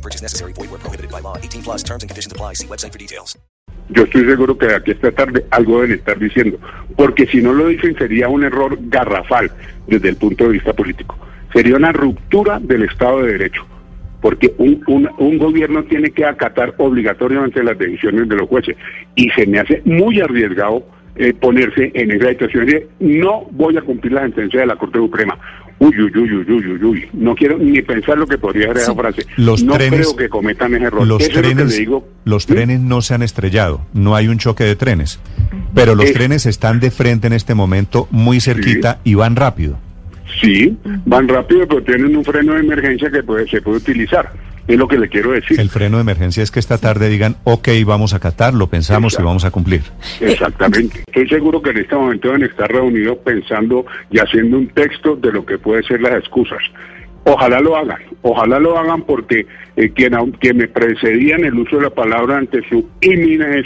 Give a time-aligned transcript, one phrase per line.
[0.00, 0.54] No purchase necessary.
[0.54, 1.36] Void where prohibited by law.
[1.36, 2.54] 18 plus terms and conditions apply.
[2.54, 3.36] See website for details.
[3.90, 6.58] Yo estoy seguro que de aquí esta tarde algo deben estar diciendo.
[6.96, 9.50] Porque si no lo dicen sería un error garrafal
[9.86, 11.18] desde el punto de vista político.
[11.52, 13.66] Sería una ruptura del Estado de Derecho
[14.22, 18.76] porque un, un, un, gobierno tiene que acatar obligatoriamente las decisiones de los jueces
[19.14, 20.84] y se me hace muy arriesgado
[21.16, 24.98] eh, ponerse en esa situación de no voy a cumplir la sentencia de la Corte
[24.98, 25.38] Suprema.
[25.82, 27.08] Uy, uy, uy, uy, uy, uy, uy.
[27.14, 29.24] No quiero ni pensar lo que podría ser esa frase.
[29.38, 31.06] Los no trenes, creo que cometan ese error.
[31.06, 32.08] Los, Eso trenes, es lo que le digo.
[32.26, 32.52] los ¿Sí?
[32.52, 35.20] trenes no se han estrellado, no hay un choque de trenes,
[35.74, 36.12] pero los Eh.
[36.12, 39.78] trenes están de frente en este momento, muy cerquita y van rápido.
[40.40, 44.30] Sí, van rápido, pero tienen un freno de emergencia que puede, se puede utilizar.
[44.70, 45.58] Es lo que le quiero decir.
[45.58, 49.16] El freno de emergencia es que esta tarde digan, ok, vamos a acatar, lo pensamos
[49.18, 49.82] y vamos a cumplir.
[50.20, 51.02] Exactamente.
[51.08, 55.32] Estoy seguro que en este momento deben estar reunidos pensando y haciendo un texto de
[55.32, 56.62] lo que pueden ser las excusas.
[57.24, 61.76] Ojalá lo hagan, ojalá lo hagan porque eh, quien, quien me precedía en el uso
[61.76, 62.88] de la palabra ante su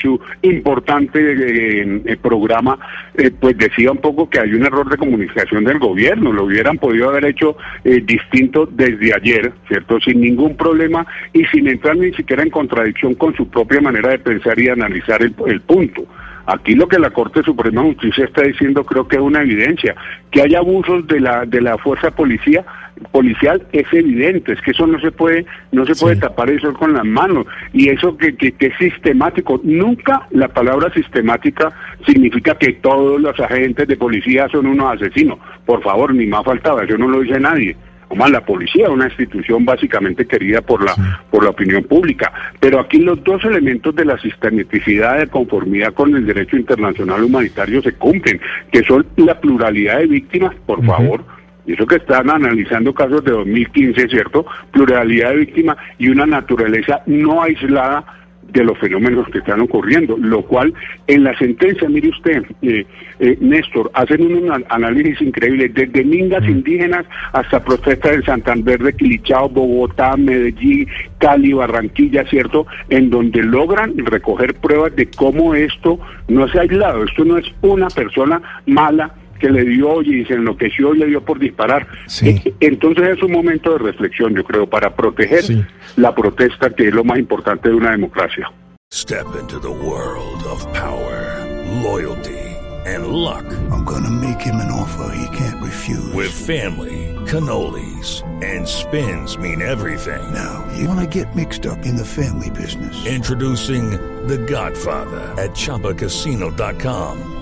[0.00, 2.78] su importante eh, eh, programa,
[3.14, 6.78] eh, pues decía un poco que hay un error de comunicación del gobierno, lo hubieran
[6.78, 10.00] podido haber hecho distinto desde ayer, ¿cierto?
[10.00, 14.18] Sin ningún problema y sin entrar ni siquiera en contradicción con su propia manera de
[14.18, 16.04] pensar y analizar el, el punto.
[16.46, 19.94] Aquí lo que la Corte Suprema de Justicia está diciendo creo que es una evidencia.
[20.30, 22.64] Que hay abusos de la, de la fuerza policía,
[23.10, 26.92] policial es evidente, es que eso no se puede, no se puede tapar eso con
[26.92, 27.46] las manos.
[27.72, 29.60] Y eso que, que, que es sistemático.
[29.64, 31.72] Nunca la palabra sistemática
[32.06, 35.38] significa que todos los agentes de policía son unos asesinos.
[35.66, 37.76] Por favor, ni más faltaba, eso no lo dice nadie.
[38.08, 40.94] O más, la policía es una institución básicamente querida por la,
[41.30, 42.30] por la opinión pública.
[42.60, 47.80] Pero aquí los dos elementos de la sistematicidad de conformidad con el derecho internacional humanitario
[47.80, 48.38] se cumplen,
[48.70, 51.24] que son la pluralidad de víctimas, por favor,
[51.66, 54.44] y eso que están analizando casos de 2015, ¿cierto?
[54.72, 58.04] Pluralidad de víctimas y una naturaleza no aislada
[58.52, 60.74] de los fenómenos que están ocurriendo, lo cual
[61.06, 62.84] en la sentencia, mire usted, eh,
[63.18, 68.92] eh, Néstor, hacen un an- análisis increíble, desde mingas indígenas hasta protestas en Santander, de
[68.94, 70.86] Quilichao, Bogotá, Medellín,
[71.16, 72.66] Cali, Barranquilla, ¿cierto?
[72.90, 75.98] En donde logran recoger pruebas de cómo esto
[76.28, 80.34] no se ha aislado, esto no es una persona mala que le dio y se
[80.34, 81.84] enloqueció y le dio por disparar.
[82.06, 82.40] Sí.
[82.60, 85.64] Entonces es un momento de reflexión, yo creo, para proteger Sí.
[85.96, 88.50] la protesta, que es lo más importante de una democracia.
[88.94, 91.44] Step into the world of power,
[91.82, 92.38] loyalty,
[92.86, 93.44] and luck.
[93.72, 96.14] I'm gonna make him an offer he can't refuse.
[96.14, 100.22] With family, cannolis, and spins mean everything.
[100.32, 102.94] now, you wanna get mixed up in the family business.
[103.06, 103.98] Introducing
[104.28, 107.41] The Godfather at ChumbaCasino.com.